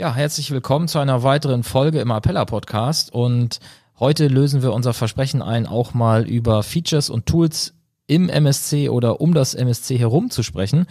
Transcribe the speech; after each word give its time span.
Ja, 0.00 0.14
herzlich 0.14 0.50
willkommen 0.50 0.88
zu 0.88 0.98
einer 0.98 1.24
weiteren 1.24 1.62
Folge 1.62 2.00
im 2.00 2.10
Appella 2.10 2.46
Podcast 2.46 3.12
und 3.12 3.60
heute 3.98 4.28
lösen 4.28 4.62
wir 4.62 4.72
unser 4.72 4.94
Versprechen 4.94 5.42
ein, 5.42 5.66
auch 5.66 5.92
mal 5.92 6.26
über 6.26 6.62
Features 6.62 7.10
und 7.10 7.26
Tools 7.26 7.74
im 8.06 8.30
MSC 8.30 8.88
oder 8.88 9.20
um 9.20 9.34
das 9.34 9.52
MSC 9.52 9.98
herum 9.98 10.30
zu 10.30 10.42
sprechen. 10.42 10.86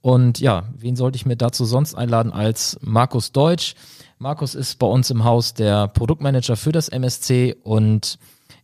Und 0.00 0.40
ja, 0.40 0.64
wen 0.78 0.96
sollte 0.96 1.16
ich 1.16 1.26
mir 1.26 1.36
dazu 1.36 1.66
sonst 1.66 1.94
einladen 1.94 2.32
als 2.32 2.78
Markus 2.80 3.32
Deutsch? 3.32 3.74
Markus 4.16 4.54
ist 4.54 4.78
bei 4.78 4.86
uns 4.86 5.10
im 5.10 5.24
Haus 5.24 5.52
der 5.52 5.88
Produktmanager 5.88 6.56
für 6.56 6.72
das 6.72 6.88
MSC 6.88 7.56
und 7.64 8.18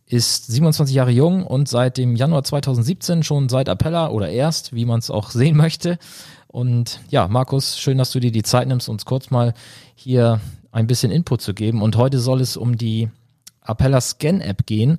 ist 0.07 0.47
27 0.47 0.95
Jahre 0.95 1.11
jung 1.11 1.45
und 1.45 1.69
seit 1.69 1.97
dem 1.97 2.15
Januar 2.15 2.43
2017 2.43 3.21
schon 3.21 3.49
seit 3.49 3.69
Appella 3.69 4.09
oder 4.09 4.29
erst, 4.29 4.73
wie 4.73 4.85
man 4.85 4.97
es 4.97 5.11
auch 5.11 5.29
sehen 5.29 5.55
möchte. 5.55 5.99
Und 6.51 6.99
ja, 7.09 7.29
Markus, 7.29 7.79
schön, 7.79 7.97
dass 7.97 8.11
du 8.11 8.19
dir 8.19 8.31
die 8.31 8.43
Zeit 8.43 8.67
nimmst, 8.67 8.89
uns 8.89 9.05
kurz 9.05 9.31
mal 9.31 9.53
hier 9.95 10.41
ein 10.73 10.85
bisschen 10.85 11.11
Input 11.11 11.41
zu 11.41 11.53
geben. 11.53 11.81
Und 11.81 11.95
heute 11.95 12.19
soll 12.19 12.41
es 12.41 12.57
um 12.57 12.77
die 12.77 13.09
Appella 13.61 14.01
Scan 14.01 14.41
App 14.41 14.65
gehen, 14.65 14.97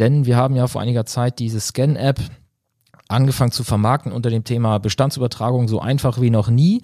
denn 0.00 0.26
wir 0.26 0.36
haben 0.36 0.56
ja 0.56 0.66
vor 0.66 0.80
einiger 0.80 1.06
Zeit 1.06 1.38
diese 1.38 1.60
Scan 1.60 1.94
App 1.94 2.20
angefangen 3.06 3.52
zu 3.52 3.62
vermarkten 3.62 4.10
unter 4.10 4.28
dem 4.28 4.42
Thema 4.42 4.78
Bestandsübertragung 4.78 5.68
so 5.68 5.80
einfach 5.80 6.20
wie 6.20 6.30
noch 6.30 6.48
nie. 6.48 6.82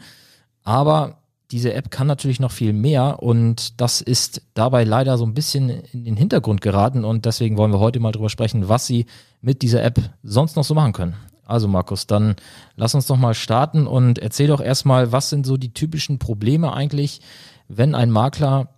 Aber 0.63 1.19
diese 1.51 1.75
App 1.75 1.91
kann 1.91 2.07
natürlich 2.07 2.41
noch 2.41 2.53
viel 2.53 2.73
mehr 2.73 3.21
und 3.21 3.81
das 3.81 4.01
ist 4.01 4.43
dabei 4.55 4.85
leider 4.85 5.19
so 5.19 5.27
ein 5.27 5.35
bisschen 5.35 5.71
in 5.93 6.05
den 6.05 6.17
Hintergrund 6.17 6.61
geraten 6.61 7.05
und 7.05 7.27
deswegen 7.27 7.57
wollen 7.57 7.73
wir 7.73 7.81
heute 7.81 8.01
mal 8.01 8.13
drüber 8.13 8.31
sprechen, 8.31 8.69
was 8.69 8.87
Sie 8.87 9.07
mit 9.41 9.63
dieser 9.63 9.83
App 9.83 9.99
sonst 10.23 10.57
noch 10.57 10.65
so 10.65 10.75
machen 10.75 10.93
können. 10.93 11.15
Also 11.47 11.69
Markus, 11.69 12.07
dann 12.07 12.37
lass 12.77 12.95
uns 12.95 13.07
doch 13.07 13.17
mal 13.17 13.35
starten 13.35 13.87
und 13.87 14.19
erzähl 14.19 14.47
doch 14.47 14.61
erstmal, 14.61 15.13
was 15.13 15.31
sind 15.31 15.47
so 15.47 15.57
die 15.57 15.75
typischen 15.75 16.19
Probleme 16.19 16.73
eigentlich, 16.73 17.21
wenn 17.69 17.95
ein 17.95 18.11
Makler 18.11 18.69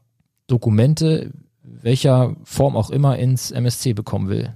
Dokumente 0.47 1.33
welcher 1.83 2.37
Form 2.45 2.77
auch 2.77 2.91
immer 2.91 3.19
ins 3.19 3.51
MSC 3.51 3.93
bekommen 3.93 4.29
will. 4.29 4.55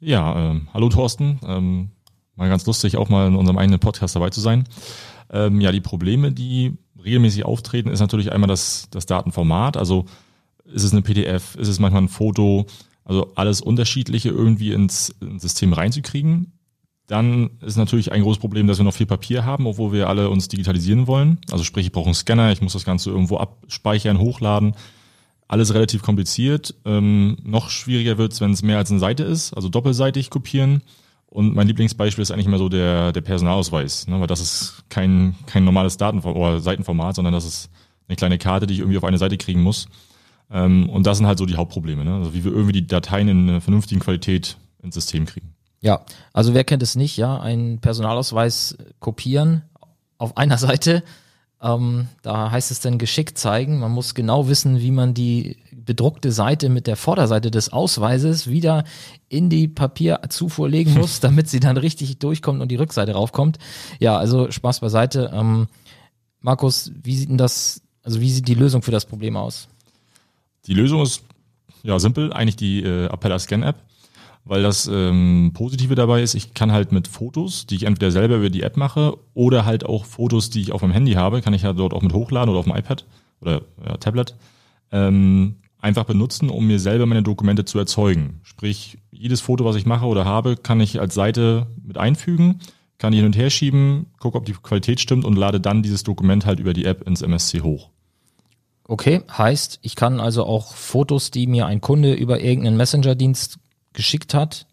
Ja, 0.00 0.50
ähm, 0.50 0.68
hallo 0.74 0.88
Thorsten. 0.88 1.38
Ähm, 1.46 1.90
mal 2.36 2.48
ganz 2.48 2.66
lustig, 2.66 2.96
auch 2.96 3.08
mal 3.08 3.28
in 3.28 3.36
unserem 3.36 3.58
eigenen 3.58 3.80
Podcast 3.80 4.16
dabei 4.16 4.30
zu 4.30 4.40
sein. 4.40 4.64
Ähm, 5.30 5.60
ja, 5.60 5.72
die 5.72 5.80
Probleme, 5.80 6.32
die 6.32 6.76
regelmäßig 7.02 7.44
auftreten, 7.44 7.88
ist 7.88 8.00
natürlich 8.00 8.32
einmal 8.32 8.48
das, 8.48 8.88
das 8.90 9.06
Datenformat. 9.06 9.76
Also 9.76 10.06
ist 10.64 10.84
es 10.84 10.92
eine 10.92 11.02
PDF, 11.02 11.54
ist 11.56 11.68
es 11.68 11.78
manchmal 11.78 12.02
ein 12.02 12.08
Foto, 12.08 12.66
also 13.04 13.32
alles 13.34 13.60
Unterschiedliche 13.60 14.30
irgendwie 14.30 14.72
ins, 14.72 15.14
ins 15.20 15.42
System 15.42 15.72
reinzukriegen. 15.72 16.52
Dann 17.06 17.50
ist 17.60 17.76
natürlich 17.76 18.12
ein 18.12 18.22
großes 18.22 18.40
Problem, 18.40 18.66
dass 18.66 18.78
wir 18.78 18.84
noch 18.84 18.94
viel 18.94 19.06
Papier 19.06 19.44
haben, 19.44 19.66
obwohl 19.66 19.92
wir 19.92 20.08
alle 20.08 20.30
uns 20.30 20.48
digitalisieren 20.48 21.06
wollen. 21.06 21.38
Also 21.50 21.62
sprich, 21.62 21.86
ich 21.86 21.92
brauche 21.92 22.06
einen 22.06 22.14
Scanner, 22.14 22.50
ich 22.50 22.62
muss 22.62 22.72
das 22.72 22.84
Ganze 22.84 23.10
irgendwo 23.10 23.36
abspeichern, 23.36 24.18
hochladen. 24.18 24.74
Alles 25.46 25.74
relativ 25.74 26.02
kompliziert. 26.02 26.74
Ähm, 26.86 27.36
noch 27.42 27.68
schwieriger 27.68 28.16
wird 28.16 28.32
es, 28.32 28.40
wenn 28.40 28.52
es 28.52 28.62
mehr 28.62 28.78
als 28.78 28.90
eine 28.90 29.00
Seite 29.00 29.24
ist, 29.24 29.52
also 29.52 29.68
doppelseitig 29.68 30.30
kopieren. 30.30 30.82
Und 31.26 31.54
mein 31.54 31.66
Lieblingsbeispiel 31.66 32.22
ist 32.22 32.30
eigentlich 32.30 32.46
immer 32.46 32.58
so 32.58 32.68
der, 32.68 33.12
der 33.12 33.20
Personalausweis, 33.20 34.06
ne? 34.06 34.20
weil 34.20 34.26
das 34.28 34.40
ist 34.40 34.84
kein, 34.88 35.34
kein 35.46 35.64
normales 35.64 35.96
Datenformat 35.96 36.36
oder 36.36 36.60
Seitenformat, 36.60 37.16
sondern 37.16 37.34
das 37.34 37.44
ist 37.44 37.70
eine 38.08 38.16
kleine 38.16 38.38
Karte, 38.38 38.66
die 38.66 38.74
ich 38.74 38.80
irgendwie 38.80 38.98
auf 38.98 39.04
eine 39.04 39.18
Seite 39.18 39.36
kriegen 39.36 39.60
muss. 39.60 39.88
Ähm, 40.50 40.88
und 40.88 41.06
das 41.06 41.18
sind 41.18 41.26
halt 41.26 41.38
so 41.38 41.44
die 41.44 41.56
Hauptprobleme, 41.56 42.04
ne? 42.04 42.14
also 42.14 42.34
wie 42.34 42.44
wir 42.44 42.52
irgendwie 42.52 42.72
die 42.72 42.86
Dateien 42.86 43.28
in 43.28 43.48
einer 43.48 43.60
vernünftigen 43.60 44.00
Qualität 44.00 44.56
ins 44.82 44.94
System 44.94 45.26
kriegen. 45.26 45.54
Ja, 45.84 46.00
also 46.32 46.54
wer 46.54 46.64
kennt 46.64 46.82
es 46.82 46.96
nicht, 46.96 47.18
ja, 47.18 47.38
einen 47.38 47.78
Personalausweis 47.78 48.78
kopieren 49.00 49.62
auf 50.16 50.36
einer 50.38 50.56
Seite, 50.56 51.04
ähm, 51.60 52.08
da 52.22 52.50
heißt 52.50 52.70
es 52.70 52.80
dann 52.80 52.96
geschickt 52.98 53.36
zeigen. 53.36 53.80
Man 53.80 53.92
muss 53.92 54.14
genau 54.14 54.48
wissen, 54.48 54.80
wie 54.80 54.90
man 54.90 55.12
die 55.12 55.58
bedruckte 55.72 56.32
Seite 56.32 56.70
mit 56.70 56.86
der 56.86 56.96
Vorderseite 56.96 57.50
des 57.50 57.70
Ausweises 57.70 58.48
wieder 58.48 58.84
in 59.28 59.50
die 59.50 59.68
Papierzufuhr 59.68 60.70
legen 60.70 60.94
muss, 60.98 61.20
damit 61.20 61.50
sie 61.50 61.60
dann 61.60 61.76
richtig 61.76 62.18
durchkommt 62.18 62.62
und 62.62 62.70
die 62.70 62.76
Rückseite 62.76 63.12
raufkommt. 63.12 63.58
Ja, 64.00 64.16
also 64.16 64.50
Spaß 64.50 64.80
beiseite. 64.80 65.30
Ähm, 65.34 65.66
Markus, 66.40 66.92
wie 67.02 67.14
sieht 67.14 67.28
denn 67.28 67.38
das, 67.38 67.82
also 68.02 68.22
wie 68.22 68.30
sieht 68.30 68.48
die 68.48 68.54
Lösung 68.54 68.80
für 68.80 68.90
das 68.90 69.04
Problem 69.04 69.36
aus? 69.36 69.68
Die 70.66 70.74
Lösung 70.74 71.02
ist 71.02 71.24
ja 71.82 71.98
simpel, 71.98 72.32
eigentlich 72.32 72.56
die 72.56 72.82
äh, 72.82 73.06
Appella 73.08 73.38
Scan 73.38 73.62
App, 73.62 73.76
weil 74.44 74.62
das 74.62 74.86
ähm, 74.92 75.52
Positive 75.54 75.94
dabei 75.94 76.22
ist, 76.22 76.34
ich 76.34 76.52
kann 76.52 76.72
halt 76.72 76.92
mit 76.92 77.08
Fotos, 77.08 77.66
die 77.66 77.76
ich 77.76 77.84
entweder 77.84 78.10
selber 78.10 78.36
über 78.36 78.50
die 78.50 78.62
App 78.62 78.76
mache 78.76 79.16
oder 79.32 79.64
halt 79.64 79.86
auch 79.86 80.04
Fotos, 80.04 80.50
die 80.50 80.60
ich 80.60 80.72
auf 80.72 80.82
meinem 80.82 80.92
Handy 80.92 81.12
habe, 81.12 81.40
kann 81.40 81.54
ich 81.54 81.62
ja 81.62 81.72
dort 81.72 81.94
auch 81.94 82.02
mit 82.02 82.12
hochladen 82.12 82.50
oder 82.50 82.58
auf 82.58 82.66
dem 82.66 82.76
iPad 82.76 83.06
oder 83.40 83.62
ja, 83.84 83.96
Tablet. 83.96 84.34
Ähm, 84.92 85.56
einfach 85.80 86.04
benutzen, 86.04 86.50
um 86.50 86.66
mir 86.66 86.78
selber 86.78 87.06
meine 87.06 87.22
Dokumente 87.22 87.64
zu 87.64 87.78
erzeugen. 87.78 88.40
Sprich, 88.42 88.98
jedes 89.10 89.40
Foto, 89.40 89.64
was 89.64 89.76
ich 89.76 89.86
mache 89.86 90.06
oder 90.06 90.24
habe, 90.24 90.56
kann 90.56 90.80
ich 90.80 91.00
als 91.00 91.14
Seite 91.14 91.66
mit 91.82 91.98
einfügen, 91.98 92.60
kann 92.98 93.12
hin 93.12 93.24
und 93.24 93.36
her 93.36 93.50
schieben, 93.50 94.06
gucke, 94.18 94.38
ob 94.38 94.44
die 94.44 94.52
Qualität 94.52 95.00
stimmt 95.00 95.24
und 95.24 95.36
lade 95.36 95.60
dann 95.60 95.82
dieses 95.82 96.02
Dokument 96.02 96.46
halt 96.46 96.60
über 96.60 96.72
die 96.72 96.84
App 96.84 97.06
ins 97.06 97.22
MSC 97.22 97.60
hoch. 97.60 97.90
Okay, 98.86 99.22
heißt, 99.30 99.78
ich 99.82 99.96
kann 99.96 100.20
also 100.20 100.44
auch 100.44 100.74
Fotos, 100.74 101.30
die 101.30 101.46
mir 101.46 101.66
ein 101.66 101.80
Kunde 101.80 102.12
über 102.12 102.40
irgendeinen 102.40 102.76
Messenger-Dienst 102.76 103.58
geschickt 103.94 104.34
hat, 104.34 104.66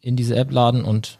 in 0.00 0.16
diese 0.16 0.36
App 0.36 0.52
laden 0.52 0.84
und. 0.84 1.18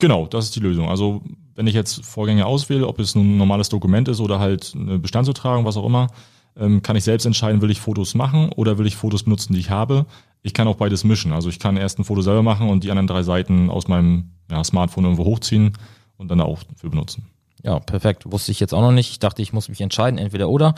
Genau, 0.00 0.26
das 0.26 0.46
ist 0.46 0.56
die 0.56 0.60
Lösung. 0.60 0.88
Also, 0.88 1.22
wenn 1.54 1.68
ich 1.68 1.74
jetzt 1.74 2.04
Vorgänge 2.04 2.46
auswähle, 2.46 2.88
ob 2.88 2.98
es 2.98 3.14
ein 3.14 3.36
normales 3.36 3.68
Dokument 3.68 4.08
ist 4.08 4.20
oder 4.20 4.40
halt 4.40 4.72
eine 4.74 4.98
Bestandsübertragung, 4.98 5.64
was 5.64 5.76
auch 5.76 5.86
immer, 5.86 6.08
ähm, 6.56 6.82
kann 6.82 6.96
ich 6.96 7.04
selbst 7.04 7.26
entscheiden, 7.26 7.62
will 7.62 7.70
ich 7.70 7.80
Fotos 7.80 8.14
machen 8.14 8.50
oder 8.52 8.78
will 8.78 8.86
ich 8.86 8.96
Fotos 8.96 9.22
benutzen, 9.22 9.52
die 9.52 9.60
ich 9.60 9.70
habe. 9.70 10.06
Ich 10.42 10.52
kann 10.52 10.68
auch 10.68 10.76
beides 10.76 11.04
mischen. 11.04 11.32
Also 11.32 11.48
ich 11.48 11.58
kann 11.58 11.76
erst 11.76 11.98
ein 11.98 12.04
Foto 12.04 12.22
selber 12.22 12.42
machen 12.42 12.68
und 12.68 12.84
die 12.84 12.90
anderen 12.90 13.06
drei 13.06 13.22
Seiten 13.22 13.70
aus 13.70 13.88
meinem 13.88 14.30
ja, 14.50 14.62
Smartphone 14.62 15.04
irgendwo 15.04 15.24
hochziehen 15.24 15.72
und 16.16 16.28
dann 16.28 16.40
auch 16.40 16.58
für 16.76 16.90
benutzen. 16.90 17.26
Ja, 17.62 17.78
perfekt. 17.78 18.30
Wusste 18.30 18.52
ich 18.52 18.60
jetzt 18.60 18.74
auch 18.74 18.82
noch 18.82 18.92
nicht. 18.92 19.10
Ich 19.10 19.18
dachte, 19.18 19.40
ich 19.40 19.52
muss 19.52 19.68
mich 19.68 19.80
entscheiden, 19.80 20.18
entweder 20.18 20.50
oder. 20.50 20.74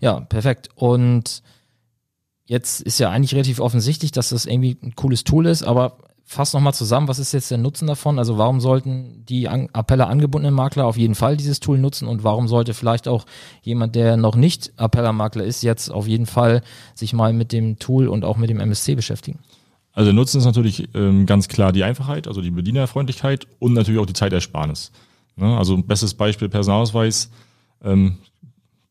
Ja, 0.00 0.20
perfekt. 0.20 0.70
Und 0.74 1.42
jetzt 2.50 2.80
ist 2.80 2.98
ja 2.98 3.10
eigentlich 3.10 3.32
relativ 3.32 3.60
offensichtlich, 3.60 4.10
dass 4.10 4.30
das 4.30 4.44
irgendwie 4.44 4.76
ein 4.82 4.96
cooles 4.96 5.22
Tool 5.22 5.46
ist, 5.46 5.62
aber 5.62 5.98
fass 6.24 6.52
nochmal 6.52 6.74
zusammen, 6.74 7.06
was 7.06 7.20
ist 7.20 7.30
jetzt 7.32 7.52
der 7.52 7.58
Nutzen 7.58 7.86
davon? 7.86 8.18
Also 8.18 8.38
warum 8.38 8.60
sollten 8.60 9.24
die 9.28 9.48
an 9.48 9.68
Appelle 9.72 10.08
angebundenen 10.08 10.52
Makler 10.54 10.86
auf 10.86 10.96
jeden 10.96 11.14
Fall 11.14 11.36
dieses 11.36 11.60
Tool 11.60 11.78
nutzen 11.78 12.08
und 12.08 12.24
warum 12.24 12.48
sollte 12.48 12.74
vielleicht 12.74 13.06
auch 13.06 13.24
jemand, 13.62 13.94
der 13.94 14.16
noch 14.16 14.34
nicht 14.34 14.72
Appeller 14.76 15.12
Makler 15.12 15.44
ist, 15.44 15.62
jetzt 15.62 15.90
auf 15.90 16.08
jeden 16.08 16.26
Fall 16.26 16.62
sich 16.96 17.12
mal 17.12 17.32
mit 17.32 17.52
dem 17.52 17.78
Tool 17.78 18.08
und 18.08 18.24
auch 18.24 18.36
mit 18.36 18.50
dem 18.50 18.58
MSC 18.58 18.96
beschäftigen? 18.96 19.38
Also 19.92 20.06
der 20.06 20.14
Nutzen 20.14 20.38
ist 20.38 20.44
natürlich 20.44 20.88
ähm, 20.94 21.26
ganz 21.26 21.46
klar 21.46 21.70
die 21.70 21.84
Einfachheit, 21.84 22.26
also 22.26 22.40
die 22.40 22.50
Bedienerfreundlichkeit 22.50 23.46
und 23.60 23.74
natürlich 23.74 24.00
auch 24.00 24.06
die 24.06 24.12
Zeitersparnis. 24.12 24.90
Ne? 25.36 25.56
Also 25.56 25.76
bestes 25.76 26.14
Beispiel 26.14 26.48
Personalausweis. 26.48 27.30
Ähm, 27.84 28.18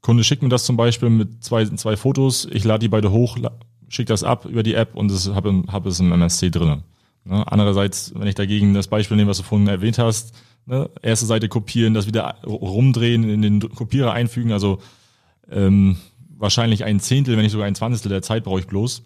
Kunde 0.01 0.23
schickt 0.23 0.43
mir 0.43 0.49
das 0.49 0.63
zum 0.63 0.77
Beispiel 0.77 1.09
mit 1.09 1.43
zwei, 1.43 1.65
zwei 1.65 1.97
Fotos, 1.97 2.47
ich 2.51 2.63
lade 2.63 2.79
die 2.79 2.87
beide 2.87 3.11
hoch, 3.11 3.37
schicke 3.89 4.09
das 4.09 4.23
ab 4.23 4.45
über 4.45 4.63
die 4.63 4.75
App 4.75 4.95
und 4.95 5.11
habe 5.35 5.63
hab 5.67 5.85
es 5.85 5.99
im 5.99 6.11
MSC 6.11 6.49
drinnen. 6.49 6.83
Ne? 7.25 7.43
Andererseits, 7.47 8.13
wenn 8.15 8.27
ich 8.27 8.35
dagegen 8.35 8.73
das 8.73 8.87
Beispiel 8.87 9.17
nehme, 9.17 9.29
was 9.29 9.37
du 9.37 9.43
vorhin 9.43 9.67
erwähnt 9.67 9.99
hast, 9.99 10.33
ne? 10.65 10.89
erste 11.01 11.25
Seite 11.25 11.49
kopieren, 11.49 11.93
das 11.93 12.07
wieder 12.07 12.35
rumdrehen, 12.45 13.29
in 13.29 13.41
den 13.41 13.59
Kopierer 13.59 14.13
einfügen, 14.13 14.51
also 14.51 14.79
ähm, 15.49 15.97
wahrscheinlich 16.37 16.85
ein 16.85 16.99
Zehntel, 16.99 17.35
wenn 17.35 17.43
nicht 17.43 17.51
sogar 17.51 17.67
ein 17.67 17.75
Zwanzigstel 17.75 18.09
der 18.09 18.21
Zeit 18.21 18.45
brauche 18.45 18.61
ich 18.61 18.67
bloß. 18.67 19.03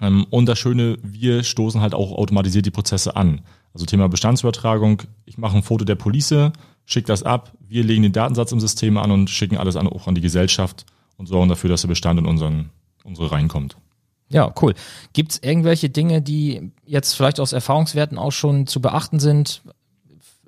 Ähm, 0.00 0.26
und 0.30 0.46
das 0.46 0.58
Schöne, 0.58 0.98
wir 1.02 1.44
stoßen 1.44 1.80
halt 1.80 1.94
auch 1.94 2.12
automatisiert 2.12 2.66
die 2.66 2.70
Prozesse 2.70 3.16
an. 3.16 3.42
Also 3.76 3.84
Thema 3.84 4.08
Bestandsübertragung, 4.08 5.02
ich 5.26 5.36
mache 5.36 5.54
ein 5.54 5.62
Foto 5.62 5.84
der 5.84 5.96
Police, 5.96 6.50
schicke 6.86 7.08
das 7.08 7.24
ab, 7.24 7.52
wir 7.68 7.84
legen 7.84 8.04
den 8.04 8.12
Datensatz 8.12 8.50
im 8.50 8.58
System 8.58 8.96
an 8.96 9.10
und 9.10 9.28
schicken 9.28 9.58
alles 9.58 9.76
an, 9.76 9.86
auch 9.86 10.06
an 10.06 10.14
die 10.14 10.22
Gesellschaft 10.22 10.86
und 11.18 11.26
sorgen 11.26 11.50
dafür, 11.50 11.68
dass 11.68 11.82
der 11.82 11.88
Bestand 11.88 12.18
in 12.18 12.24
unseren, 12.24 12.70
unsere 13.04 13.30
reinkommt. 13.30 13.76
Ja, 14.30 14.50
cool. 14.62 14.72
Gibt 15.12 15.32
es 15.32 15.42
irgendwelche 15.42 15.90
Dinge, 15.90 16.22
die 16.22 16.72
jetzt 16.86 17.12
vielleicht 17.12 17.38
aus 17.38 17.52
Erfahrungswerten 17.52 18.16
auch 18.16 18.32
schon 18.32 18.66
zu 18.66 18.80
beachten 18.80 19.20
sind? 19.20 19.60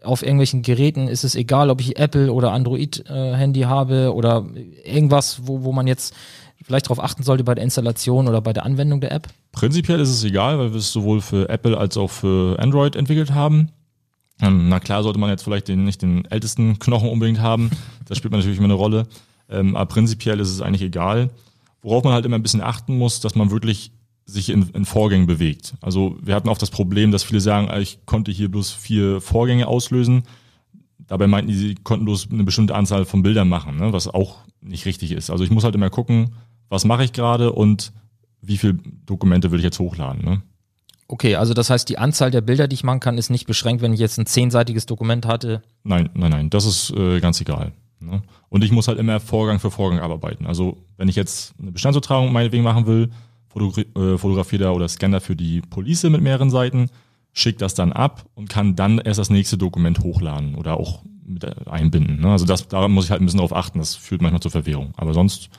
auf 0.05 0.23
irgendwelchen 0.23 0.63
Geräten 0.63 1.09
ist 1.09 1.25
es 1.25 1.35
egal, 1.35 1.71
ob 1.71 1.81
ich 1.81 1.99
Apple 1.99 2.33
oder 2.33 2.53
Android-Handy 2.53 3.63
äh, 3.63 3.67
habe 3.67 4.15
oder 4.15 4.47
irgendwas, 4.85 5.41
wo, 5.49 5.65
wo 5.65 5.73
man 5.73 5.89
jetzt 5.89 6.15
vielleicht 6.63 6.87
darauf 6.87 7.03
achten 7.03 7.25
sollte 7.25 7.43
bei 7.43 7.57
der 7.57 7.65
Installation 7.65 8.29
oder 8.29 8.41
bei 8.41 8.53
der 8.53 8.65
Anwendung 8.65 9.01
der 9.01 9.11
App? 9.11 9.27
Prinzipiell 9.58 9.99
ist 9.99 10.10
es 10.10 10.22
egal, 10.22 10.56
weil 10.60 10.70
wir 10.70 10.78
es 10.78 10.93
sowohl 10.93 11.20
für 11.20 11.49
Apple 11.49 11.76
als 11.76 11.96
auch 11.96 12.12
für 12.12 12.56
Android 12.60 12.94
entwickelt 12.94 13.32
haben. 13.32 13.72
Ähm, 14.40 14.69
na 14.69 14.78
klar 14.78 15.02
sollte 15.02 15.19
man 15.19 15.31
jetzt 15.31 15.43
vielleicht 15.43 15.66
den, 15.66 15.82
nicht 15.82 16.00
den 16.00 16.26
ältesten 16.26 16.78
Knochen 16.78 17.08
unbedingt 17.08 17.40
haben. 17.40 17.69
Das 18.06 18.19
spielt 18.19 18.32
natürlich 18.32 18.58
immer 18.58 18.66
eine 18.66 18.75
Rolle. 18.75 19.08
Ähm, 19.50 19.75
aber 19.75 19.87
prinzipiell 19.87 20.38
ist 20.38 20.50
es 20.50 20.62
eigentlich 20.62 20.82
egal. 20.82 21.31
Worauf 21.82 22.05
man 22.05 22.12
halt 22.12 22.25
immer 22.25 22.37
ein 22.37 22.43
bisschen 22.44 22.60
achten 22.60 22.96
muss, 22.99 23.19
dass 23.19 23.34
man 23.34 23.50
wirklich 23.50 23.90
sich 24.26 24.50
in, 24.50 24.62
in 24.75 24.84
Vorgängen 24.84 25.26
bewegt. 25.26 25.75
Also 25.81 26.16
wir 26.22 26.37
hatten 26.37 26.49
auch 26.49 26.58
das 26.58 26.70
Problem, 26.70 27.10
dass 27.10 27.25
viele 27.25 27.40
sagen, 27.40 27.69
ah, 27.69 27.81
ich 27.81 27.99
konnte 28.06 28.31
hier 28.31 28.49
bloß 28.49 28.70
vier 28.70 29.20
Vorgänge 29.20 29.66
auslösen. 29.66 30.22
Dabei 31.08 31.26
meinten 31.26 31.50
die, 31.50 31.56
sie 31.56 31.75
konnten 31.75 32.05
bloß 32.05 32.28
eine 32.31 32.44
bestimmte 32.44 32.76
Anzahl 32.76 33.06
von 33.06 33.25
Bildern 33.25 33.49
machen, 33.49 33.76
ne? 33.78 33.93
was 33.93 34.06
auch 34.06 34.37
nicht 34.60 34.87
richtig 34.87 35.10
ist. 35.10 35.31
Also 35.31 35.43
ich 35.43 35.50
muss 35.50 35.64
halt 35.64 35.75
immer 35.75 35.90
gucken, 35.90 36.37
was 36.69 36.84
mache 36.84 37.02
ich 37.02 37.12
gerade 37.12 37.50
und 37.50 37.93
wie 38.40 38.56
viele 38.56 38.75
Dokumente 39.06 39.50
will 39.50 39.58
ich 39.58 39.64
jetzt 39.64 39.79
hochladen. 39.79 40.25
Ne? 40.25 40.43
Okay, 41.08 41.37
also 41.37 41.55
das 41.55 41.70
heißt, 41.70 41.88
die 41.88 41.99
Anzahl 41.99 42.31
der 42.31 42.43
Bilder, 42.43 42.69
die 42.69 42.75
ich 42.75 42.85
machen 42.85 43.00
kann, 43.00 43.19
ist 43.19 43.31
nicht 43.31 43.46
beschränkt, 43.46 43.82
wenn 43.82 43.94
ich 43.94 44.00
jetzt 44.00 44.19
ein 44.19 44.26
zehnseitiges 44.26 44.87
Dokument 44.87 45.26
hatte. 45.26 45.62
Nein, 45.82 46.11
nein, 46.14 46.31
nein, 46.31 46.50
das 46.50 46.67
ist 46.67 46.90
äh, 46.90 47.20
ganz 47.20 47.40
egal. 47.40 47.73
Ne? 48.00 48.23
Und 48.49 48.62
ich 48.62 48.70
muss 48.70 48.88
halt 48.88 48.99
immer 48.99 49.19
Vorgang 49.19 49.58
für 49.58 49.70
Vorgang 49.70 50.00
abarbeiten. 50.00 50.46
Also 50.46 50.76
wenn 50.96 51.08
ich 51.08 51.17
jetzt 51.17 51.55
eine 51.61 51.73
Bestandsübertragung 51.73 52.32
meinetwegen 52.32 52.62
machen 52.62 52.87
will, 52.87 53.11
äh, 53.56 54.19
fotografiere 54.19 54.64
da 54.64 54.70
oder 54.70 54.87
scanne 54.87 55.20
für 55.20 55.34
die 55.34 55.62
Police 55.62 56.05
mit 56.05 56.20
mehreren 56.20 56.50
Seiten, 56.50 56.91
schicke 57.32 57.58
das 57.58 57.75
dann 57.75 57.93
ab 57.93 58.26
und 58.34 58.49
kann 58.49 58.76
dann 58.76 58.99
erst 58.99 59.19
das 59.19 59.31
nächste 59.31 59.58
Dokument 59.58 60.00
hochladen 60.00 60.55
oder 60.55 60.79
auch 60.79 61.02
mit 61.25 61.44
einbinden. 61.69 62.20
Ne? 62.20 62.31
Also 62.31 62.44
das, 62.44 62.69
da 62.69 62.87
muss 62.88 63.06
ich 63.06 63.11
halt 63.11 63.20
ein 63.20 63.25
bisschen 63.25 63.38
darauf 63.38 63.55
achten. 63.55 63.79
Das 63.79 63.96
führt 63.96 64.23
manchmal 64.23 64.41
zur 64.41 64.50
Verwirrung. 64.50 64.93
Aber 64.96 65.14
sonst 65.14 65.50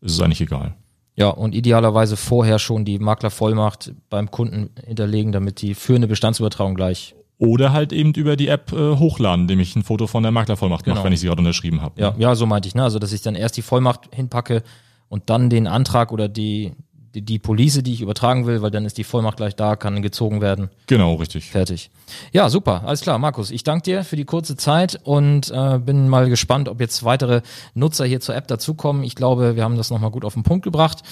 ist 0.00 0.12
es 0.12 0.20
eigentlich 0.20 0.40
egal. 0.40 0.74
Ja, 1.16 1.30
und 1.30 1.54
idealerweise 1.54 2.16
vorher 2.16 2.58
schon 2.58 2.84
die 2.84 2.98
Maklervollmacht 2.98 3.92
beim 4.10 4.30
Kunden 4.30 4.70
hinterlegen, 4.84 5.32
damit 5.32 5.62
die 5.62 5.74
für 5.74 5.94
eine 5.94 6.06
Bestandsübertragung 6.06 6.74
gleich. 6.74 7.14
Oder 7.38 7.72
halt 7.72 7.92
eben 7.92 8.12
über 8.12 8.36
die 8.36 8.48
App 8.48 8.72
äh, 8.72 8.96
hochladen, 8.96 9.42
indem 9.42 9.60
ich 9.60 9.74
ein 9.76 9.82
Foto 9.82 10.06
von 10.06 10.22
der 10.22 10.32
Maklervollmacht 10.32 10.84
genau. 10.84 10.96
mache, 10.96 11.06
wenn 11.06 11.12
ich 11.12 11.20
sie 11.20 11.26
gerade 11.26 11.40
unterschrieben 11.40 11.82
habe. 11.82 12.00
Ja, 12.00 12.14
ja, 12.18 12.34
so 12.34 12.46
meinte 12.46 12.68
ich, 12.68 12.74
ne? 12.74 12.82
Also 12.82 12.98
dass 12.98 13.12
ich 13.12 13.22
dann 13.22 13.34
erst 13.34 13.56
die 13.56 13.62
Vollmacht 13.62 14.14
hinpacke 14.14 14.62
und 15.08 15.28
dann 15.30 15.50
den 15.50 15.66
Antrag 15.66 16.12
oder 16.12 16.28
die, 16.28 16.72
die, 17.16 17.22
die 17.22 17.38
Police, 17.38 17.82
die 17.82 17.92
ich 17.92 18.02
übertragen 18.02 18.46
will, 18.46 18.62
weil 18.62 18.70
dann 18.70 18.84
ist 18.84 18.98
die 18.98 19.04
Vollmacht 19.04 19.38
gleich 19.38 19.56
da, 19.56 19.76
kann 19.76 20.02
gezogen 20.02 20.40
werden. 20.40 20.68
Genau, 20.86 21.14
richtig. 21.14 21.50
Fertig. 21.50 21.90
Ja, 22.32 22.50
super, 22.50 22.82
alles 22.84 23.00
klar. 23.00 23.18
Markus, 23.18 23.50
ich 23.50 23.64
danke 23.64 23.84
dir 23.84 24.04
für 24.04 24.16
die 24.16 24.24
kurze 24.24 24.56
Zeit 24.56 25.00
und 25.02 25.50
äh, 25.50 25.78
bin 25.78 26.08
mal 26.08 26.28
gespannt, 26.28 26.68
ob 26.68 26.80
jetzt 26.80 27.04
weitere 27.04 27.40
Nutzer 27.74 28.04
hier 28.04 28.20
zur 28.20 28.36
App 28.36 28.46
dazukommen. 28.48 29.02
Ich 29.02 29.14
glaube, 29.14 29.56
wir 29.56 29.64
haben 29.64 29.76
das 29.76 29.90
nochmal 29.90 30.10
gut 30.10 30.24
auf 30.24 30.34
den 30.34 30.42
Punkt 30.42 30.64
gebracht. 30.64 31.02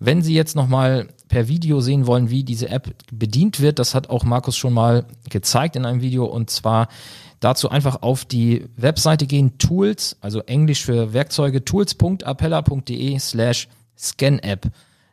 Wenn 0.00 0.22
Sie 0.22 0.34
jetzt 0.34 0.56
nochmal 0.56 1.08
per 1.28 1.48
Video 1.48 1.80
sehen 1.80 2.06
wollen, 2.06 2.28
wie 2.28 2.42
diese 2.42 2.68
App 2.68 2.90
bedient 3.12 3.60
wird, 3.60 3.78
das 3.78 3.94
hat 3.94 4.10
auch 4.10 4.24
Markus 4.24 4.56
schon 4.56 4.72
mal 4.72 5.06
gezeigt 5.30 5.76
in 5.76 5.86
einem 5.86 6.02
Video 6.02 6.24
und 6.24 6.50
zwar 6.50 6.88
dazu 7.38 7.70
einfach 7.70 8.02
auf 8.02 8.24
die 8.24 8.66
Webseite 8.76 9.26
gehen, 9.26 9.58
Tools, 9.58 10.16
also 10.20 10.40
Englisch 10.40 10.84
für 10.84 11.12
Werkzeuge, 11.12 11.64
tools.appella.de 11.64 13.18
slash 13.18 13.68
ScanApp. 13.96 14.70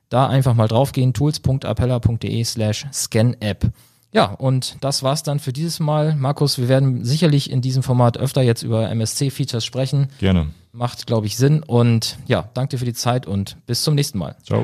Da 0.09 0.27
einfach 0.27 0.55
mal 0.55 0.67
draufgehen, 0.67 1.13
tools.appella.de 1.13 2.43
slash 2.43 2.87
ScanApp. 2.91 3.71
Ja, 4.11 4.25
und 4.25 4.77
das 4.81 5.03
war's 5.03 5.21
dann 5.21 5.39
für 5.39 5.53
dieses 5.53 5.79
Mal. 5.79 6.15
Markus, 6.15 6.57
wir 6.57 6.67
werden 6.67 7.05
sicherlich 7.05 7.51
in 7.51 7.61
diesem 7.61 7.83
Format 7.83 8.17
öfter 8.17 8.41
jetzt 8.41 8.63
über 8.63 8.89
MSC-Features 8.89 9.63
sprechen. 9.63 10.07
Gerne. 10.19 10.47
Macht, 10.71 11.05
glaube 11.05 11.27
ich, 11.27 11.37
Sinn. 11.37 11.61
Und 11.61 12.17
ja, 12.25 12.49
danke 12.55 12.71
dir 12.71 12.79
für 12.79 12.85
die 12.85 12.93
Zeit 12.93 13.27
und 13.27 13.57
bis 13.67 13.83
zum 13.83 13.93
nächsten 13.93 14.17
Mal. 14.17 14.35
Ciao. 14.43 14.63